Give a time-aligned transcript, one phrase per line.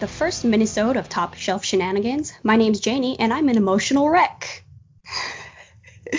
[0.00, 2.32] the first minisode of Top Shelf Shenanigans.
[2.42, 4.62] My name's Janie, and I'm an emotional wreck.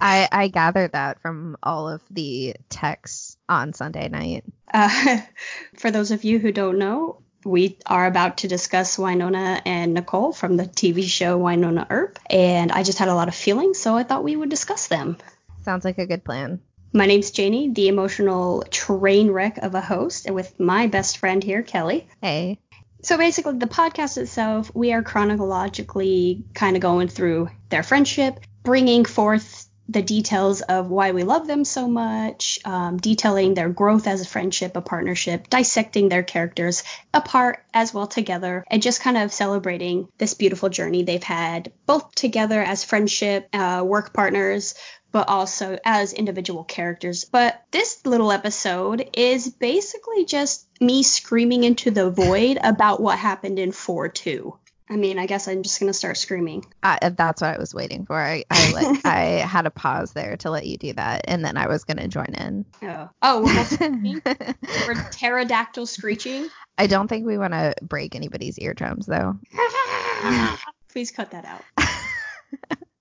[0.00, 4.44] I, I gathered that from all of the texts on Sunday night.
[4.72, 5.20] Uh,
[5.76, 10.32] for those of you who don't know, we are about to discuss Wynonna and Nicole
[10.32, 13.96] from the TV show Wynonna Earp, and I just had a lot of feelings, so
[13.96, 15.16] I thought we would discuss them.
[15.64, 16.60] Sounds like a good plan.
[16.94, 21.42] My name's Janie, the emotional train wreck of a host, and with my best friend
[21.42, 22.06] here, Kelly.
[22.20, 22.58] Hey.
[23.02, 29.04] So basically, the podcast itself, we are chronologically kind of going through their friendship, bringing
[29.04, 34.20] forth the details of why we love them so much, um, detailing their growth as
[34.22, 39.32] a friendship, a partnership, dissecting their characters apart as well together, and just kind of
[39.32, 44.74] celebrating this beautiful journey they've had both together as friendship, uh, work partners,
[45.12, 47.24] but also as individual characters.
[47.24, 53.58] But this little episode is basically just me screaming into the void about what happened
[53.58, 54.58] in 4 2.
[54.90, 56.66] I mean, I guess I'm just gonna start screaming.
[56.82, 58.18] Uh, that's what I was waiting for.
[58.18, 61.56] I I, let, I had a pause there to let you do that, and then
[61.56, 62.66] I was gonna join in.
[62.82, 64.22] Oh, oh, we're,
[64.86, 66.48] we're pterodactyl screeching.
[66.76, 69.38] I don't think we want to break anybody's eardrums, though.
[70.90, 71.88] Please cut that out.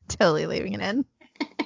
[0.08, 1.06] totally leaving it in.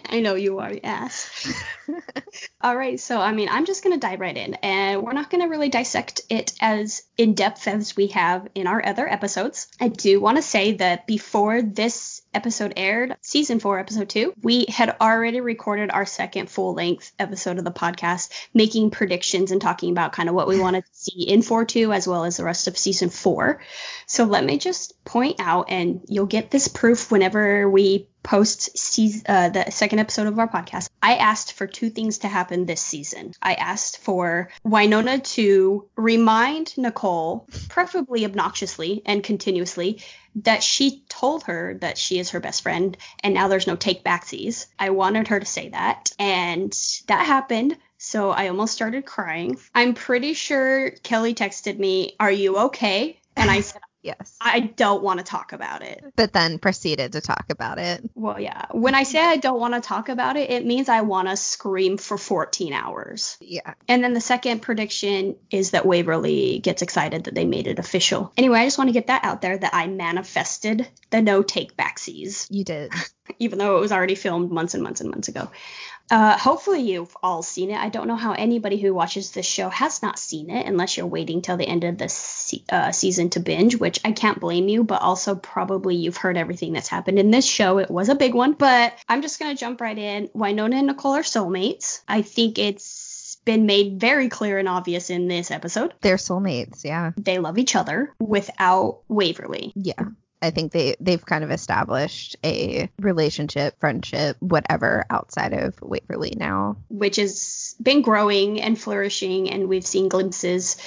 [0.09, 1.29] I know you are, yes.
[2.61, 5.29] All right, so I mean, I'm just going to dive right in, and we're not
[5.29, 9.67] going to really dissect it as in depth as we have in our other episodes.
[9.79, 14.65] I do want to say that before this episode aired, season four, episode two, we
[14.67, 19.91] had already recorded our second full length episode of the podcast, making predictions and talking
[19.91, 22.43] about kind of what we wanted to see in 4 2 as well as the
[22.43, 23.61] rest of season four.
[24.05, 29.23] So let me just point out, and you'll get this proof whenever we post season,
[29.27, 30.89] uh, the second episode of our podcast.
[31.01, 33.33] I asked for two things to happen this season.
[33.41, 40.01] I asked for Wynonna to remind Nicole, preferably obnoxiously and continuously,
[40.43, 44.05] that she told her that she is her best friend and now there's no take
[44.05, 44.67] backsies.
[44.79, 46.73] I wanted her to say that, and
[47.07, 47.77] that happened.
[47.97, 49.57] So I almost started crying.
[49.73, 53.19] I'm pretty sure Kelly texted me, Are you okay?
[53.35, 54.37] And I said, Yes.
[54.39, 56.03] I don't want to talk about it.
[56.15, 58.07] But then proceeded to talk about it.
[58.13, 58.67] Well, yeah.
[58.71, 61.35] When I say I don't want to talk about it, it means I want to
[61.35, 63.35] scream for 14 hours.
[63.41, 63.73] Yeah.
[63.87, 68.31] And then the second prediction is that Waverly gets excited that they made it official.
[68.37, 71.75] Anyway, I just want to get that out there that I manifested the no take
[71.75, 72.93] backsies, You did.
[73.39, 75.49] even though it was already filmed months and months and months ago.
[76.09, 77.77] Uh, hopefully you've all seen it.
[77.77, 81.05] I don't know how anybody who watches this show has not seen it unless you're
[81.07, 84.67] waiting till the end of the se- uh, season to binge, which I can't blame
[84.67, 87.79] you, but also probably you've heard everything that's happened in this show.
[87.79, 90.27] It was a big one, but I'm just going to jump right in.
[90.29, 92.01] Wynonna and Nicole are soulmates.
[92.07, 95.93] I think it's been made very clear and obvious in this episode.
[96.01, 96.83] They're soulmates.
[96.83, 97.11] Yeah.
[97.17, 99.71] They love each other without Waverly.
[99.75, 100.03] Yeah.
[100.45, 106.77] I think they they've kind of established a relationship, friendship, whatever outside of Waverly now.
[106.89, 110.77] which has been growing and flourishing and we've seen glimpses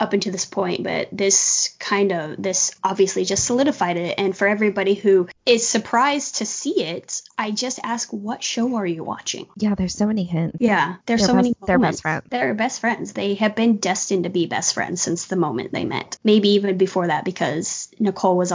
[0.00, 4.46] up until this point but this kind of this obviously just solidified it and for
[4.46, 9.46] everybody who is surprised to see it i just ask what show are you watching
[9.56, 10.58] Yeah, there's so many hints.
[10.60, 12.00] yeah there's They're so best- many they're best moments.
[12.00, 12.24] friends.
[12.30, 15.84] they're best friends they have been destined to be best friends since the moment they
[15.84, 18.52] met maybe even before that because nicole was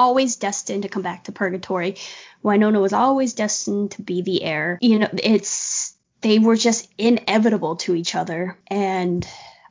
[0.00, 1.96] always destined to come back to purgatory
[2.44, 4.78] Wynonna was always destined to be the heir.
[4.80, 9.26] You know, it's they were just inevitable to each other, and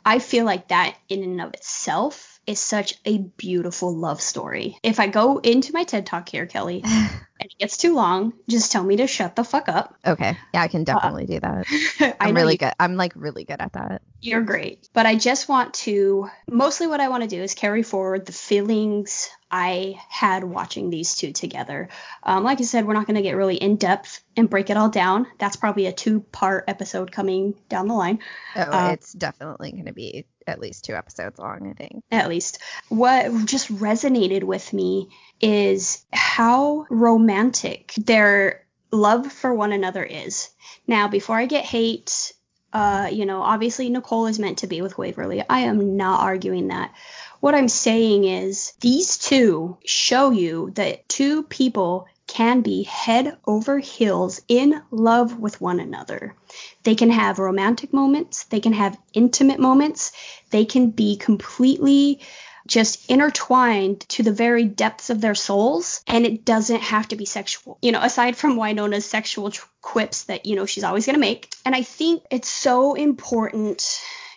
[0.05, 4.77] I feel like that in and of itself is such a beautiful love story.
[4.81, 6.83] If I go into my TED talk here, Kelly,
[7.49, 9.95] it gets too long, just tell me to shut the fuck up.
[10.05, 10.37] Okay.
[10.53, 12.15] Yeah, I can definitely do that.
[12.19, 12.73] I'm really good.
[12.79, 14.01] I'm like really good at that.
[14.21, 14.87] You're great.
[14.93, 18.33] But I just want to mostly what I want to do is carry forward the
[18.33, 21.89] feelings I had watching these two together.
[22.21, 24.77] Um, like I said, we're not going to get really in depth and break it
[24.77, 25.25] all down.
[25.39, 28.19] That's probably a two part episode coming down the line,
[28.55, 32.03] Oh, Uh, it's definitely going to be at least two episodes long, I think.
[32.11, 32.59] at least.
[32.89, 35.09] What just resonated with me
[35.39, 40.49] is how romantic their love for one another is.
[40.87, 42.33] Now, before I get hate,
[42.73, 45.43] uh, you know, obviously Nicole is meant to be with Waverly.
[45.47, 46.93] I am not arguing that.
[47.39, 53.79] What I'm saying is these two show you that two people can be head over
[53.79, 56.35] heels in love with one another.
[56.83, 60.11] They can have romantic moments, they can have intimate moments,
[60.51, 62.21] they can be completely
[62.67, 67.25] just intertwined to the very depths of their souls and it doesn't have to be
[67.25, 69.51] sexual you know aside from Wynonna's sexual
[69.81, 73.81] quips that you know she's always going to make and i think it's so important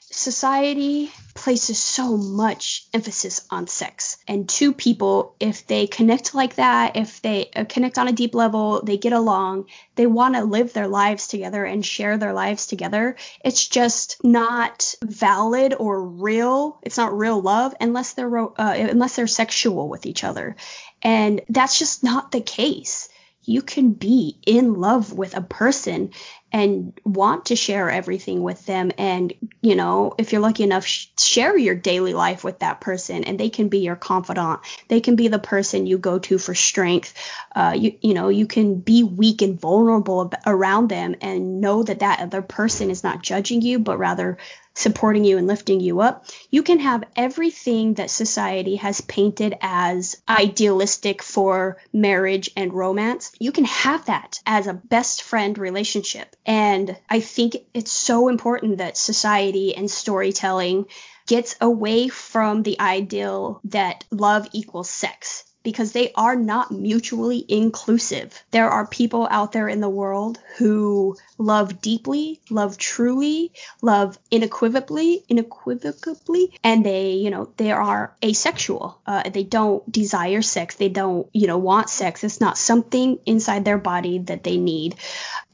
[0.00, 1.12] society
[1.42, 4.16] places so much emphasis on sex.
[4.28, 8.36] And two people, if they connect like that, if they uh, connect on a deep
[8.36, 9.66] level, they get along,
[9.96, 13.16] they want to live their lives together and share their lives together.
[13.44, 16.78] It's just not valid or real.
[16.82, 20.54] It's not real love unless they're uh, unless they're sexual with each other.
[21.02, 23.08] And that's just not the case
[23.44, 26.10] you can be in love with a person
[26.52, 28.92] and want to share everything with them.
[28.98, 33.24] And you know if you're lucky enough sh- share your daily life with that person
[33.24, 34.60] and they can be your confidant.
[34.88, 37.14] They can be the person you go to for strength.
[37.54, 42.00] Uh, you you know you can be weak and vulnerable around them and know that
[42.00, 44.38] that other person is not judging you but rather
[44.74, 50.16] supporting you and lifting you up, you can have everything that society has painted as
[50.28, 53.32] idealistic for marriage and romance.
[53.38, 56.34] You can have that as a best friend relationship.
[56.46, 60.86] And I think it's so important that society and storytelling
[61.26, 68.42] gets away from the ideal that love equals sex because they are not mutually inclusive.
[68.50, 75.24] There are people out there in the world who love deeply, love truly, love unequivocally,
[75.30, 78.98] unequivocally, and they, you know, they are asexual.
[79.06, 80.76] Uh, they don't desire sex.
[80.76, 82.24] They don't, you know, want sex.
[82.24, 84.96] It's not something inside their body that they need.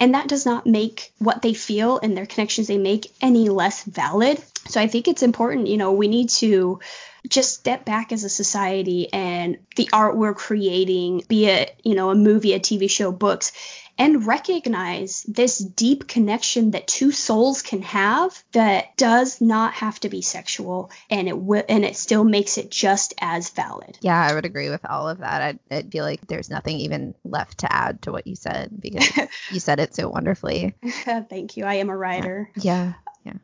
[0.01, 3.83] And that does not make what they feel and their connections they make any less
[3.85, 4.43] valid.
[4.69, 6.81] So I think it's important, you know, we need to
[7.29, 12.11] just step back as a society and the art we're creating, be it, you know,
[12.11, 13.53] a movie, a TV show, books,
[13.99, 20.09] and recognize this deep connection that two souls can have that does not have to
[20.09, 23.99] be sexual and it will and it still makes it just as valid.
[24.01, 25.43] Yeah, I would agree with all of that.
[25.43, 29.11] I'd, I'd feel like there's nothing even left to add to what you said because
[29.51, 30.77] you said it so wonderfully.
[30.85, 31.65] Thank you.
[31.65, 32.51] I am a writer.
[32.57, 32.69] Yeah.
[32.69, 32.93] Yeah.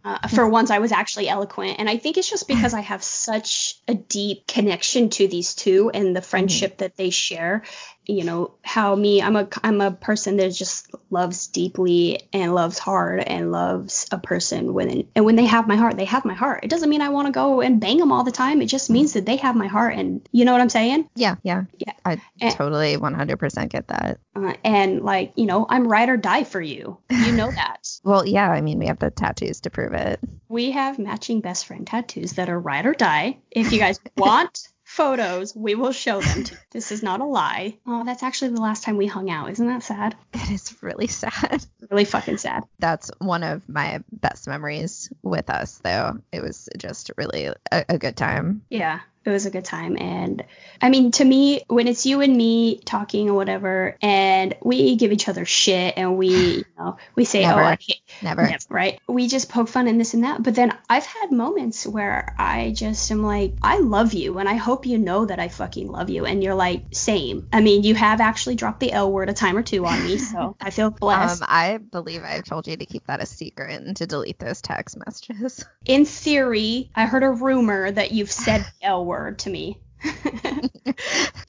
[0.04, 3.02] Uh, for once, I was actually eloquent, and I think it's just because I have
[3.02, 6.78] such a deep connection to these two and the friendship mm-hmm.
[6.78, 7.62] that they share
[8.06, 12.78] you know how me i'm a i'm a person that just loves deeply and loves
[12.78, 16.34] hard and loves a person when and when they have my heart they have my
[16.34, 16.64] heart.
[16.64, 18.60] It doesn't mean i want to go and bang them all the time.
[18.60, 21.08] It just means that they have my heart and you know what i'm saying?
[21.14, 21.64] Yeah yeah.
[21.78, 21.92] Yeah.
[22.04, 24.18] I and, totally 100% get that.
[24.36, 26.98] Uh, and like you know i'm ride or die for you.
[27.10, 27.88] You know that.
[28.02, 30.20] Well yeah i mean we have the tattoos to prove it.
[30.48, 33.38] We have matching best friend tattoos that are ride or die.
[33.50, 35.54] If you guys want photos.
[35.54, 37.78] We will show them to This is not a lie.
[37.86, 39.50] Oh, that's actually the last time we hung out.
[39.50, 40.16] Isn't that sad?
[40.32, 41.64] It is really sad.
[41.90, 42.64] Really fucking sad.
[42.78, 46.18] That's one of my best memories with us, though.
[46.32, 48.62] It was just really a, a good time.
[48.70, 49.96] Yeah it was a good time.
[49.98, 50.44] And
[50.82, 55.12] I mean, to me, when it's you and me talking or whatever, and we give
[55.12, 58.42] each other shit and we, you know, we say, never, oh, I hate, never.
[58.42, 59.00] never, right?
[59.08, 60.42] We just poke fun and this and that.
[60.42, 64.54] But then I've had moments where I just am like, I love you, and I
[64.54, 66.26] hope you know that I fucking love you.
[66.26, 67.48] And you're like, same.
[67.52, 70.18] I mean, you have actually dropped the L word a time or two on me,
[70.18, 71.42] so I feel blessed.
[71.42, 74.60] Um, I believe I told you to keep that a secret and to delete those
[74.60, 75.64] text messages.
[75.86, 79.80] In theory, I heard a rumor that you've said the L word word to me.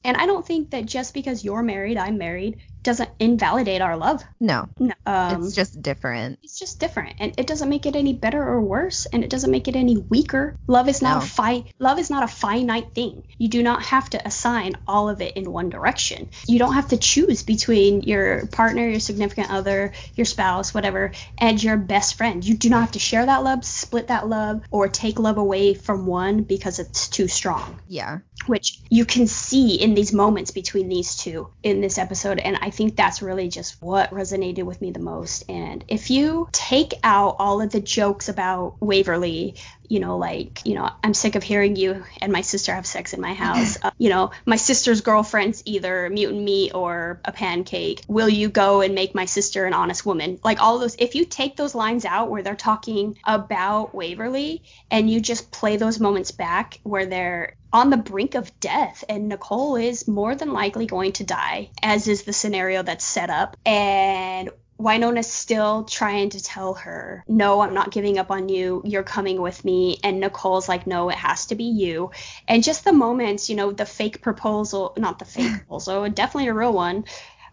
[0.04, 4.22] and I don't think that just because you're married, I'm married, doesn't invalidate our love.
[4.38, 4.68] No.
[4.78, 4.94] No.
[5.04, 6.38] Um, it's just different.
[6.44, 9.50] It's just different, and it doesn't make it any better or worse, and it doesn't
[9.50, 10.56] make it any weaker.
[10.68, 11.24] Love is not no.
[11.24, 13.26] a fi- Love is not a finite thing.
[13.38, 16.30] You do not have to assign all of it in one direction.
[16.46, 21.62] You don't have to choose between your partner, your significant other, your spouse, whatever, and
[21.62, 22.44] your best friend.
[22.44, 25.74] You do not have to share that love, split that love, or take love away
[25.74, 27.80] from one because it's too strong.
[27.88, 28.20] Yeah.
[28.46, 32.70] Which you can see in these moments between these two in this episode, and I
[32.76, 35.44] think that's really just what resonated with me the most.
[35.48, 39.56] And if you take out all of the jokes about Waverly,
[39.88, 43.12] you know, like, you know, I'm sick of hearing you and my sister have sex
[43.12, 43.78] in my house.
[43.82, 48.02] uh, you know, my sister's girlfriend's either mutant meat or a pancake.
[48.08, 50.38] Will you go and make my sister an honest woman?
[50.44, 55.10] Like all those, if you take those lines out where they're talking about Waverly and
[55.10, 59.76] you just play those moments back where they're on the brink of death and Nicole
[59.76, 63.54] is more than likely going to die, as is the scenario that's set up.
[63.66, 64.48] And
[64.80, 68.80] Wynonna's still trying to tell her, no, I'm not giving up on you.
[68.86, 69.98] You're coming with me.
[70.02, 72.12] And Nicole's like, no, it has to be you.
[72.48, 76.54] And just the moments, you know, the fake proposal, not the fake proposal, definitely a
[76.54, 77.04] real one,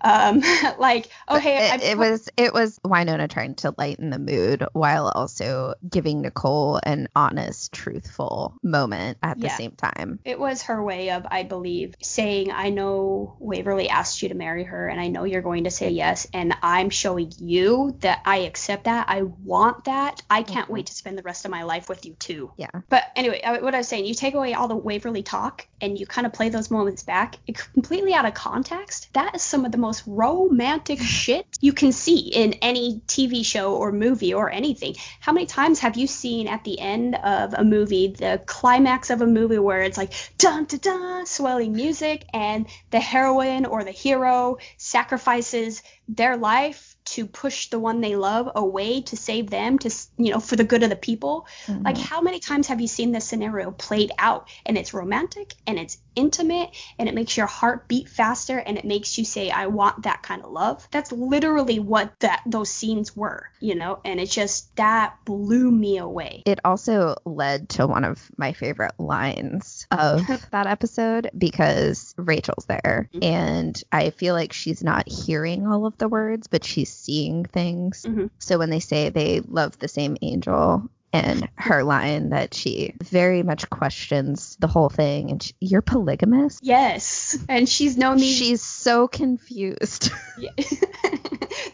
[0.04, 0.42] Um,
[0.80, 5.08] like, oh hey, it, it was it was Wynonna trying to lighten the mood while
[5.08, 9.56] also giving Nicole an honest, truthful moment at the Yeah.
[9.56, 10.20] same time.
[10.26, 14.64] It was her way of, I believe, saying, I know Waverly asked you to marry
[14.64, 18.40] her, and I know you're going to say yes, and I'm showing you that I
[18.40, 19.06] accept that.
[19.10, 20.22] I want that.
[20.30, 20.74] I can't Mhm.
[20.74, 22.52] wait to spend the rest of my life with you, too.
[22.58, 22.68] Yeah.
[22.90, 26.06] But anyway, what I was saying, you take away all the Waverly talk and you
[26.06, 27.38] kind of play those moments back,
[27.74, 29.10] completely out of context.
[29.14, 33.76] That is some of the most romantic shit you can see in any TV show
[33.76, 34.96] or movie or anything.
[35.20, 39.22] How many times have you seen at the end of a movie, the climax of
[39.22, 43.92] a movie where it's like dun dun dun, swelling music, and the heroine or the
[43.92, 49.90] hero sacrifices their life to push the one they love away to save them to
[50.18, 52.02] you know for the good of the people like Mhm.
[52.02, 55.98] how many times have you seen this scenario played out and it's romantic and it's
[56.16, 56.70] intimate
[57.00, 60.22] and it makes your heart beat faster and it makes you say I want that
[60.22, 60.88] kind of love.
[60.92, 65.98] That's literally what that those scenes were, you know, and it just that blew me
[65.98, 66.44] away.
[66.46, 73.10] It also led to one of my favorite lines of that episode because Rachel's there
[73.16, 73.24] Mhm.
[73.24, 78.06] and I feel like she's not hearing all of the words, but she's seeing things.
[78.08, 78.30] Mhm.
[78.40, 83.44] So when they say they love the same angel, and her line that she very
[83.44, 88.62] much questions the whole thing and she, you're polygamous Yes, and she's known these she's
[88.64, 90.50] so confused Yeah.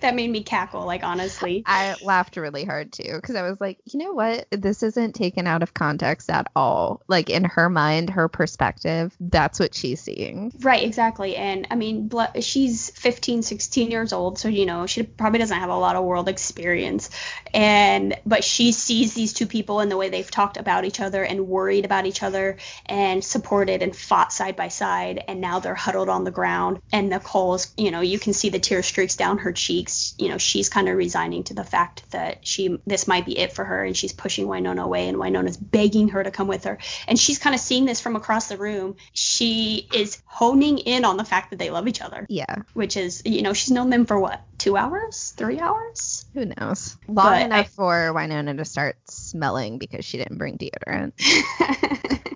[0.02, 1.64] That made me cackle like honestly.
[1.66, 4.48] I laughed really hard too because I was like, you know what?
[4.52, 7.02] This isn't taken out of context at all.
[7.08, 10.54] Like in her mind, her perspective, that's what she's seeing.
[10.62, 11.36] Right, exactly.
[11.36, 15.70] And I mean, she's 15, 16 years old, so you know, she probably doesn't have
[15.70, 17.10] a lot of world experience.
[17.54, 21.24] And but she sees these two people and the way they've talked about each other
[21.24, 25.76] and worried about each other and supported and fought side by side and now they're
[25.76, 29.40] huddled on the ground and Nicole's, you know, you can see the tear streaks down
[29.40, 29.89] her cheeks.
[30.18, 33.54] You know, she's kind of resigning to the fact that she this might be it
[33.54, 36.78] for her and she's pushing Wynonna away and Wynonna's begging her to come with her.
[37.08, 38.96] And she's kind of seeing this from across the room.
[39.14, 43.22] She is honing in on the fact that they love each other, Yeah, which is,
[43.26, 46.26] you know, she's known them for what, two hours, three hours?
[46.34, 46.98] who knows?
[47.08, 51.14] Long But enough I- for Wynonna to start smelling because she didn't bring deodorant.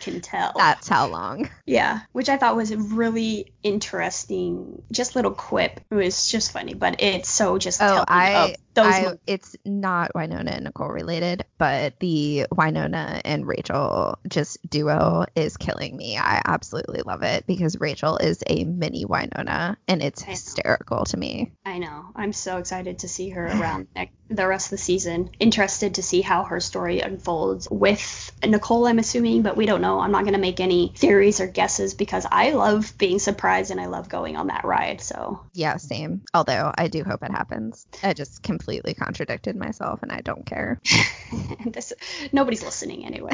[0.00, 0.52] Can tell.
[0.56, 1.50] That's how long.
[1.66, 5.80] Yeah, which I thought was a really interesting, just little quip.
[5.90, 10.12] It was just funny, but it's so just Oh, telling I, those I it's not
[10.14, 16.16] Wynonna and Nicole related, but the Wynonna and Rachel just duo is killing me.
[16.16, 21.52] I absolutely love it because Rachel is a mini Wynonna and it's hysterical to me.
[21.64, 22.04] I know.
[22.14, 23.88] I'm so excited to see her around
[24.28, 25.30] the rest of the season.
[25.40, 30.00] Interested to see how her story unfolds with Nicole, I'm assuming, but we don't know.
[30.00, 33.80] I'm not going to make any theories or guesses because I love being surprised and
[33.80, 35.00] I love going on that ride.
[35.00, 36.22] So, Yeah, same.
[36.34, 37.86] Although I do hope it happens.
[38.02, 40.80] I just completely contradicted myself and I don't care.
[41.66, 41.92] this
[42.32, 43.32] nobody's listening anyway.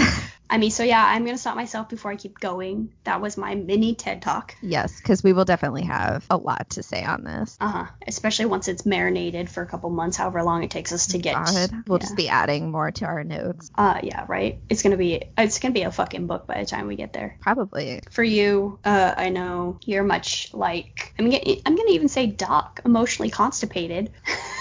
[0.49, 2.93] I mean, so yeah, I'm going to stop myself before I keep going.
[3.05, 4.55] That was my mini TED Talk.
[4.61, 7.57] Yes, because we will definitely have a lot to say on this.
[7.61, 7.87] Uh-huh.
[8.07, 11.35] Especially once it's marinated for a couple months, however long it takes us to get.
[11.35, 12.03] God, we'll yeah.
[12.03, 13.71] just be adding more to our notes.
[13.75, 14.59] Uh, yeah, right.
[14.69, 17.39] It's gonna be it's gonna be a fucking book by the time we get there.
[17.41, 18.03] Probably.
[18.11, 22.81] For you, uh, I know you're much like I'm gonna I'm gonna even say Doc,
[22.85, 24.13] emotionally constipated.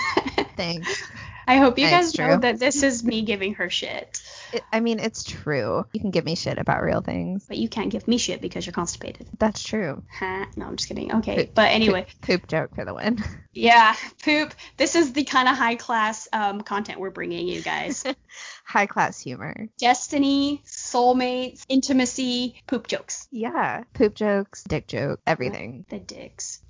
[0.61, 1.03] Thanks.
[1.47, 4.21] I hope you guys know that this is me giving her shit,
[4.53, 5.85] It, I mean, it's true.
[5.91, 7.45] You can give me shit about real things.
[7.47, 9.27] but you can't give me shit because you're constipated.
[9.39, 10.03] That's true.
[10.17, 10.45] Huh?
[10.55, 11.13] No, I'm just kidding.
[11.15, 13.21] Okay, but anyway, Poop, poop joke for the win.
[13.53, 14.53] yeah, poop.
[14.77, 18.03] This is the kind of high class um, content we're bringing you guys.
[18.71, 19.67] High class humor.
[19.79, 23.27] Destiny, soulmates, intimacy, poop jokes.
[23.29, 23.83] Yeah.
[23.93, 25.85] Poop jokes, dick joke, everything.
[25.89, 26.61] The dicks.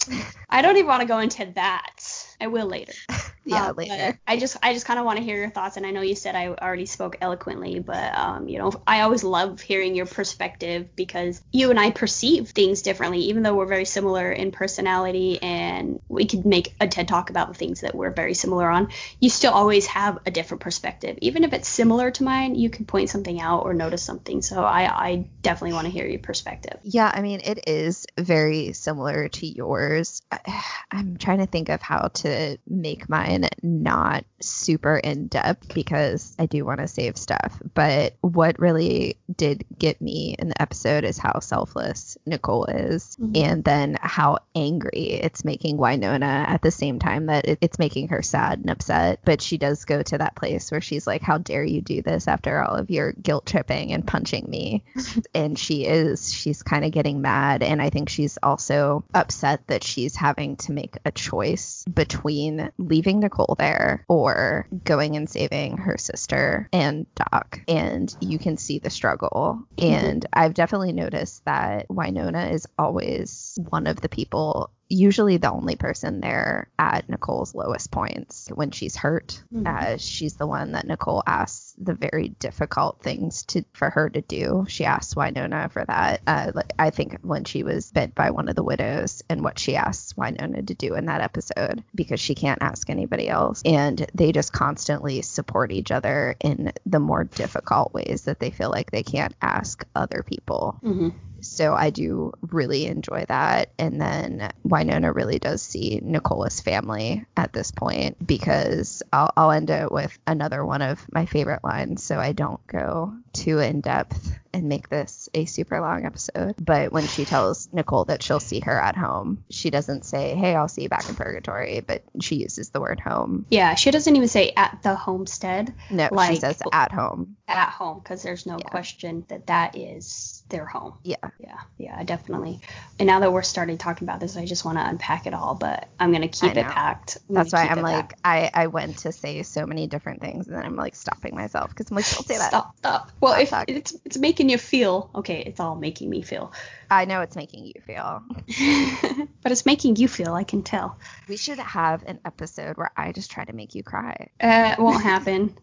[0.50, 2.26] I don't even want to go into that.
[2.42, 2.94] I will later.
[3.44, 4.20] Yeah, Um, later.
[4.28, 6.14] I just I just kind of want to hear your thoughts, and I know you
[6.14, 10.96] said I already spoke eloquently, but um, you know, I always love hearing your perspective
[10.96, 16.00] because you and I perceive things differently, even though we're very similar in personality, and
[16.08, 18.90] we could make a TED talk about the things that we're very similar on.
[19.20, 22.56] You still always have a different perspective, even if it's similar to mine.
[22.56, 24.42] You can point something out or notice something.
[24.42, 26.80] So I I definitely want to hear your perspective.
[26.84, 30.22] Yeah, I mean, it is very similar to yours.
[30.32, 36.36] I- I'm trying to think of how to make mine not super in depth because
[36.38, 41.04] I do want to save stuff but what really did get me in the episode
[41.04, 43.38] is how selfless Nicole is, Mhm.
[43.38, 48.10] and then how angry it's making Wynonna at the same time that it, it's making
[48.10, 49.20] her sad and upset.
[49.24, 52.28] But she does go to that place where she's like, "How dare you do this
[52.28, 54.84] after all of your guilt tripping and punching me?"
[55.36, 56.34] and she is.
[56.34, 60.72] She's kind of getting mad, and I think she's also upset that she's having to
[60.72, 67.62] make a choice between leaving Nicole there or going and saving her sister and Doc.
[67.68, 69.64] And you can see the struggle.
[69.78, 69.94] Mm-hmm.
[69.94, 74.72] And I've definitely noticed that Wynonna is always one of the people.
[74.94, 79.42] Usually the only person there at Nicole's lowest points when she's hurt.
[79.54, 79.66] Mhm.
[79.66, 84.22] Uh, she's the one that Nicole asks the very difficult things to for her to
[84.22, 84.66] do.
[84.68, 86.22] She asks Wynonna for that.
[86.28, 89.76] Uh, I think when she was bit by one of the widows and what she
[89.78, 93.62] asks Wynonna to do in that episode because she can't ask anybody else.
[93.64, 98.70] And they just constantly support each other in the more difficult ways that they feel
[98.70, 100.78] like they can't ask other people.
[100.84, 101.14] Mhm.
[101.42, 103.72] So I do really enjoy that.
[103.78, 109.70] And then Wynonna really does see Nicola's family at this point because I'll, I'll end
[109.70, 112.04] it with another one of my favorite lines.
[112.04, 116.56] So I don't go too in depth and make this a super long episode.
[116.60, 120.56] But when she tells Nicole that she'll see her at home, she doesn't say, Hey,
[120.56, 123.46] I'll see you back in purgatory, but she uses the word home.
[123.50, 127.38] Yeah, she doesn't even say at the homestead, No, she says at home.
[127.48, 128.70] at home, because there's no Yeah.
[128.70, 130.94] question that that is their home.
[131.04, 131.16] Yeah.
[131.40, 132.60] Yeah, yeah, definitely.
[133.00, 135.56] And now that we're starting talking about this, I just want to unpack it all,
[135.56, 137.18] but I'm gonna keep it packed.
[137.28, 138.22] I'm That's why I'm like, packed.
[138.24, 141.70] I, I went to say so many different things and then I'm like stopping myself
[141.70, 142.50] because I'm like, don't say that.
[142.50, 143.12] Stop, stop.
[143.20, 143.78] Well, if talking.
[143.78, 146.54] it's it's making you feel okay, it's all making me feel,
[146.90, 148.24] I know it's making you feel.
[149.42, 150.34] but it's making you feel.
[150.34, 150.98] I can tell.
[151.28, 154.30] We should have an episode where I just try to make you cry.
[154.40, 155.56] Uh, it won't happen.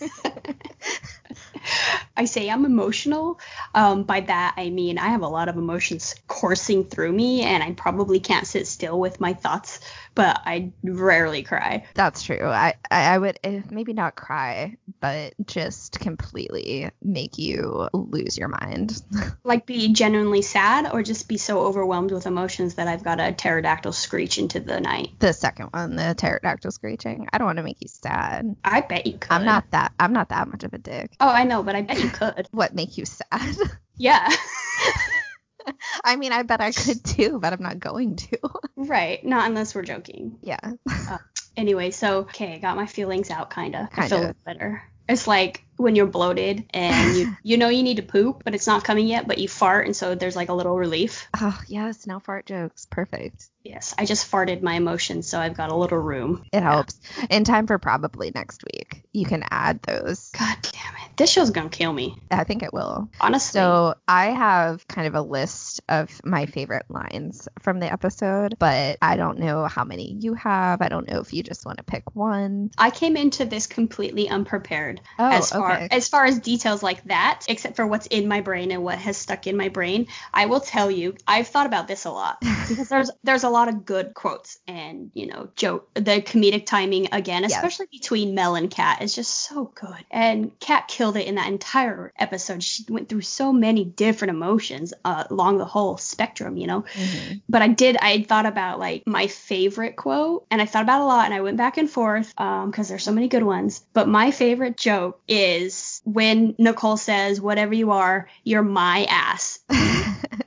[2.20, 3.40] I say I'm emotional.
[3.74, 7.62] Um, by that I mean I have a lot of emotions coursing through me, and
[7.62, 9.80] I probably can't sit still with my thoughts.
[10.14, 11.86] But I rarely cry.
[11.94, 12.44] That's true.
[12.44, 18.48] I, I, I would eh, maybe not cry, but just completely make you lose your
[18.48, 19.00] mind.
[19.42, 23.32] Like be genuinely sad, or just be so overwhelmed with emotions that I've got a
[23.32, 25.08] pterodactyl screech into the night.
[25.18, 27.26] the second one, the pterodactyl screeching.
[27.32, 28.54] I don't want to make you sad.
[28.62, 29.32] I bet you could.
[29.32, 29.92] I'm not that.
[29.98, 31.12] I'm not that much of a dick.
[31.20, 32.48] Oh, I know, but I bet you could.
[32.52, 33.56] What make you sad?
[33.96, 34.26] Yeah.
[36.04, 38.38] I mean, I bet I could too, but I'm not going to.
[38.76, 39.22] right.
[39.24, 40.38] Not unless we're joking.
[40.42, 40.58] yeah.
[40.88, 41.18] Uh,
[41.56, 43.90] anyway, so okay, I got my feelings out kinda.
[43.92, 44.16] I Kinda.
[44.16, 44.82] feel better.
[45.06, 48.66] It's like when you're bloated and you you know you need to poop, but it's
[48.66, 51.28] not coming yet, but you fart and so there's like a little relief.
[51.38, 52.86] Oh yes, Now fart jokes.
[52.86, 53.50] Perfect.
[53.64, 56.44] Yes, I just farted my emotions, so I've got a little room.
[56.52, 56.98] It helps.
[57.28, 59.02] In time for probably next week.
[59.12, 60.30] You can add those.
[60.30, 60.99] God damn it.
[61.20, 62.16] This show's gonna kill me.
[62.30, 63.10] I think it will.
[63.20, 63.58] Honestly.
[63.60, 68.96] So I have kind of a list of my favorite lines from the episode, but
[69.02, 70.80] I don't know how many you have.
[70.80, 72.70] I don't know if you just want to pick one.
[72.78, 75.88] I came into this completely unprepared Oh, as far okay.
[75.90, 79.18] as far as details like that, except for what's in my brain and what has
[79.18, 80.06] stuck in my brain.
[80.32, 83.68] I will tell you, I've thought about this a lot because there's there's a lot
[83.68, 87.52] of good quotes and you know joke the comedic timing again, Yes.
[87.52, 90.04] especially between Mel and Kat is just so good.
[90.10, 92.62] And Kat killed it in that entire episode.
[92.62, 97.42] She went through so many different emotions uh, along the whole spectrum, you know Mhm.
[97.48, 101.04] but I did I thought about like my favorite quote and I thought about it
[101.04, 103.84] a lot and I went back and forth um because there's so many good ones
[103.92, 109.60] but my favorite joke is when Nicole says whatever you are you're my ass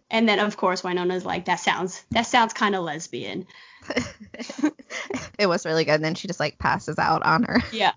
[0.10, 3.46] and then of course Wynonna's like that sounds that sounds kind of lesbian
[5.40, 5.96] it was really good.
[5.96, 7.62] And then she just like passes out on her.
[7.72, 7.92] yeah.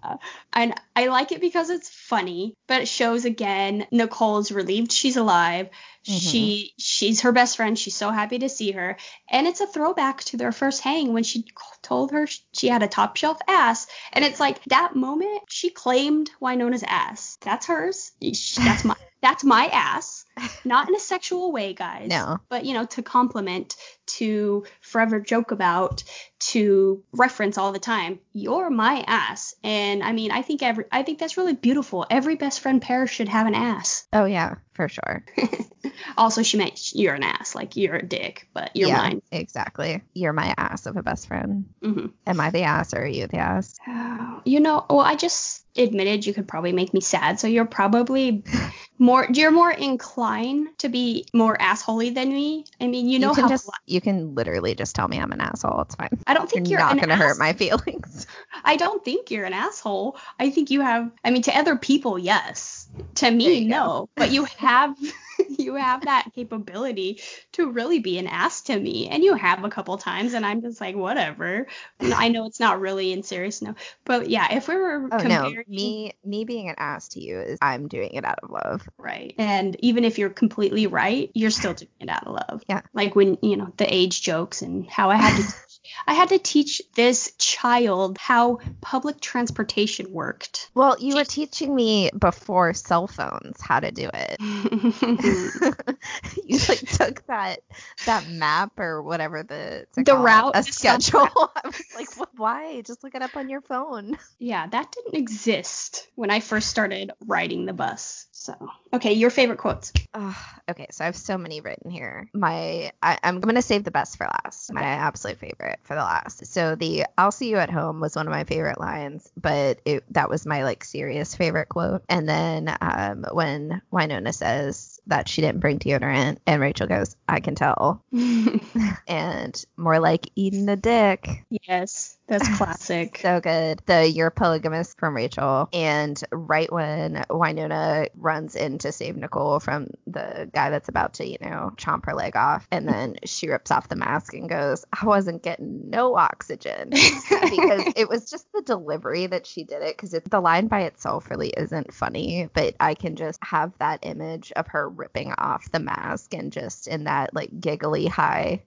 [0.53, 5.69] And I like it because it's funny but it shows again Nicole's relieved she's alive.
[6.07, 6.19] Mm-hmm.
[6.19, 7.79] She she's her best friend.
[7.79, 8.97] She's so happy to see her.
[9.31, 11.45] And it's a throwback to their first hang when she
[11.83, 13.87] told her she had a top shelf ass.
[14.13, 17.39] And it's like that moment she claimed Wynonna's ass.
[17.41, 18.13] That's hers.
[18.21, 18.97] That's my
[19.27, 20.25] that's my ass
[20.65, 22.39] not in a sexual way guys No.
[22.49, 23.75] but you know to compliment
[24.07, 26.05] to forever joke about
[26.39, 31.03] to reference all the time you're my ass and i mean i think every i
[31.03, 34.89] think that's really beautiful every best friend pair should have an ass Oh yeah, for
[34.89, 35.25] sure.
[36.17, 40.03] also she meant you're an ass like you're a dick but you're yeah, mine Exactly.
[40.15, 41.65] You're my ass of a best friend.
[41.83, 43.75] hmm Am I the ass or are you the ass?
[44.45, 48.45] you know well i just admitted you could probably make me sad so you're probably
[48.99, 52.65] more you're more inclined to be more assholey than me.
[52.81, 55.41] I mean, you know can how just you can literally just tell me I'm an
[55.41, 55.83] asshole.
[55.83, 56.19] It's fine.
[56.27, 58.27] I don't think you're, you're not gonna hurt my feelings.
[58.65, 60.17] I don't think you're an asshole.
[60.39, 62.89] I think you have I mean to other people, yes.
[63.17, 63.77] To me, you go.
[63.77, 64.09] no.
[64.17, 64.97] But you have
[65.59, 67.21] you have that capability
[67.53, 69.09] to really be an ass to me.
[69.09, 71.67] And you have a couple times and I'm just like, whatever.
[72.01, 73.75] And I know it's not really in serious no.
[74.05, 77.59] But yeah, if we were Oh no, me me being an ass to you is
[77.63, 78.89] I'm doing it out of love.
[78.99, 79.35] Right.
[79.39, 82.63] And even if you're completely right, you're still doing it out of love.
[82.69, 82.83] Yeah.
[82.93, 85.55] Like when, you know, the age jokes and how I had to
[86.07, 90.56] I had to teach this child how public transportation worked.
[90.77, 94.37] Well, you were teaching me before cell phones how to do it.
[96.45, 97.61] you like took that
[98.05, 101.31] that map or whatever the The called, route, a schedule.
[101.35, 102.83] I was like, why?
[102.83, 104.19] Just look it up on your phone.
[104.39, 108.27] yeah, that didn't exist when I first started riding the bus.
[108.33, 108.55] So,
[108.93, 109.95] okay, your favorite quotes.
[110.13, 110.37] Ugh,
[110.71, 112.29] okay, so I have so many written here.
[112.35, 114.71] My I, I'm gonna save the best for last.
[114.75, 116.47] My absolute favorite for the last.
[116.47, 120.05] So the "I'll see you at home" was one of my favorite lines, but it
[120.13, 122.03] that was my like serious favorite quote.
[122.09, 127.41] And then um, when Wynonna says that she didn't bring deodorant, and Rachel goes, "I
[127.41, 128.03] can tell,"
[129.09, 131.45] and more like eating the dick.
[131.51, 133.21] yes, that's classic.
[133.27, 133.83] So good.
[133.87, 135.69] The you're polygamous from Rachel.
[135.73, 141.27] And right when Wynonna runs in to save Nicole from the guy that's about to,
[141.27, 144.85] you know, chomp her leg off, and then she rips off the mask and goes,
[144.93, 146.91] I wasn't getting no oxygen.
[146.91, 149.97] because it was just the delivery that she did it.
[149.97, 154.53] Because the line by itself really isn't funny, but I can just have that image
[154.57, 158.63] of her ripping off the mask and just in that like giggly high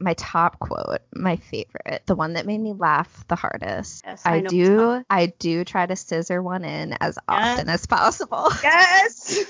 [0.00, 4.02] my top quote, my favorite, the one that made me laugh the hardest.
[4.04, 8.48] Yes, I I, do I do try to scissor one in as often as possible.
[8.62, 9.44] yes.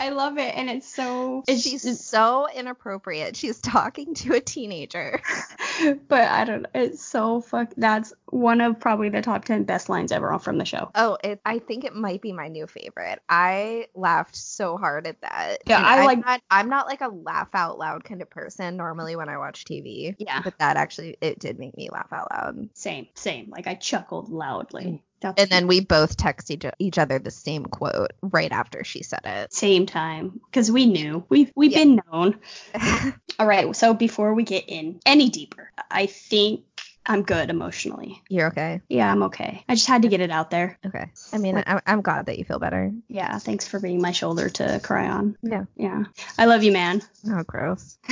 [0.00, 3.36] I love it and it's so it's She's so inappropriate.
[3.36, 5.20] She's talking to a teenager.
[6.08, 6.68] but I don't know.
[6.74, 7.72] It's so fuck.
[7.76, 10.90] That's one of probably the top 10 best lines ever from the show.
[10.94, 13.20] Oh, it, I think it might be my new favorite.
[13.28, 15.58] I laughed so hard at that.
[15.66, 18.30] Yeah, And I I'm like- Not, I'm not like a laugh out loud kind of
[18.30, 20.14] person normally when I watch TV.
[20.18, 20.42] Yeah.
[20.42, 22.68] But that actually it did make me laugh out loud.
[22.74, 23.50] Same, same.
[23.50, 25.02] Like I chuckled loudly.
[25.20, 29.02] That's And then we both text each, each other the same quote right after she
[29.02, 29.52] said it.
[29.52, 31.78] same time because we knew we've we've Yeah.
[31.84, 32.38] been known.
[33.38, 33.74] All right.
[33.74, 36.64] So before we get in any deeper, I think
[37.08, 38.20] I'm good emotionally.
[38.28, 38.80] You're okay.
[38.88, 39.64] Yeah, I'm okay.
[39.68, 40.76] I just had to get it out there.
[40.84, 41.12] Okay.
[41.32, 42.92] I mean, I'm, I'm glad that you feel better.
[43.08, 43.38] Yeah.
[43.38, 45.36] Thanks for being my shoulder to cry on.
[45.42, 45.64] Yeah.
[45.76, 46.04] Yeah.
[46.36, 47.00] I love you, man.
[47.30, 47.96] Oh, gross.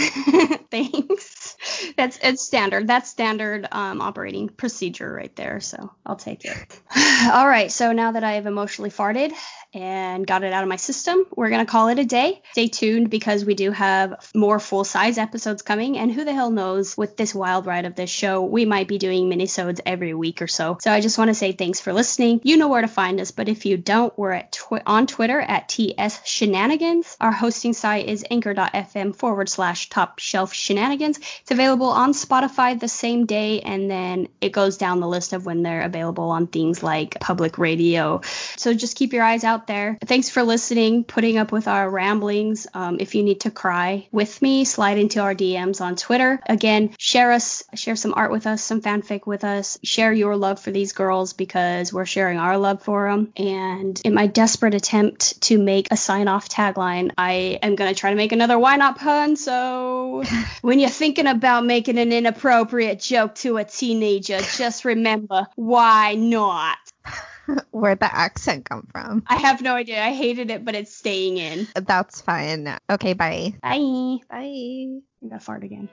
[0.71, 1.23] Thanks.
[2.05, 2.87] That's it's standard.
[2.87, 5.61] That's standard um, operating procedure right there.
[5.61, 6.81] So I'll take it.
[7.33, 7.73] All right.
[7.73, 9.33] So now that I have emotionally farted
[9.74, 12.42] and got it out of my system, we're gonna call it a day.
[12.52, 15.98] Stay tuned because we do have more full size episodes coming.
[15.98, 18.98] And who the hell knows with this wild ride of this show, we might be
[18.98, 20.78] doing minisodes every week or so.
[20.80, 22.40] So I just want to say thanks for listening.
[22.44, 25.68] You know where to find us, but if you don't, we're at on Twitter at
[25.68, 27.16] TS Shenanigans.
[27.20, 31.18] Our hosting site is anchor.fm forward slash top shelf shenanigans.
[31.18, 35.46] It's available on Spotify the same day, and then it goes down the list of
[35.46, 38.20] when they're available on things like public radio.
[38.56, 39.98] So just keep your eyes out there.
[40.05, 42.66] Thanks for listening, putting up with our ramblings.
[42.74, 46.40] Um, if you need to cry with me, slide into our DMs on Twitter.
[46.46, 49.79] Again, share us, share some art with us, some fanfic with us.
[49.83, 53.33] Share your love for these girls because we're sharing our love for them.
[53.37, 57.98] And in my desperate attempt to make a sign off tagline, I am going to
[57.98, 59.37] try to make another why not pun.
[59.37, 60.24] So
[60.62, 66.79] when you're thinking about making an inappropriate joke to a teenager, just remember why not?
[67.70, 69.22] Where'd the accent come from?
[69.26, 70.02] I have no idea.
[70.02, 71.68] I hated it, but it's staying in.
[71.74, 72.78] That's fine.
[72.90, 73.54] Okay, bye.
[73.62, 74.18] Bye.
[74.30, 75.00] Bye.
[75.22, 75.88] I'm gonna fart again.